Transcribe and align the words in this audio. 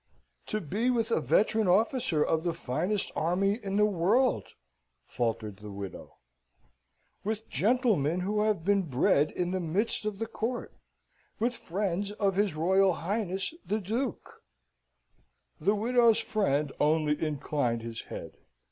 "To 0.47 0.59
be 0.59 0.89
with 0.89 1.11
a 1.11 1.21
veteran 1.21 1.67
officer 1.67 2.23
of 2.23 2.43
the 2.43 2.55
finest 2.55 3.11
army 3.15 3.59
in 3.63 3.75
the 3.75 3.85
world," 3.85 4.45
faltered 5.05 5.57
the 5.57 5.69
widow; 5.69 6.17
"with 7.23 7.47
gentlemen 7.51 8.21
who 8.21 8.41
have 8.41 8.65
been 8.65 8.81
bred 8.81 9.29
in 9.29 9.51
the 9.51 9.59
midst 9.59 10.05
of 10.05 10.17
the 10.17 10.25
Court; 10.25 10.73
with 11.37 11.55
friends 11.55 12.11
of 12.13 12.33
his 12.35 12.55
Royal 12.55 12.93
Highness, 12.93 13.53
the 13.63 13.79
Duke" 13.79 14.41
The 15.61 15.75
widow's 15.75 16.17
friend 16.19 16.71
only 16.79 17.23
inclined 17.23 17.83
his 17.83 18.01
head. 18.01 18.37